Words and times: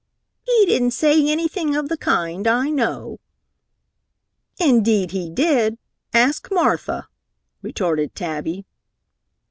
"He 0.43 0.65
didn't 0.65 0.95
say 0.95 1.29
anything 1.29 1.75
of 1.75 1.87
the 1.87 1.95
kind, 1.95 2.47
I 2.47 2.69
know." 2.71 3.19
"Indeed 4.59 5.11
he 5.11 5.29
did! 5.29 5.77
Ask 6.11 6.49
Martha!" 6.51 7.07
retorted 7.61 8.15
Tabby. 8.15 8.65